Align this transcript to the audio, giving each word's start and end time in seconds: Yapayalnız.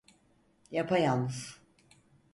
Yapayalnız. 0.71 1.61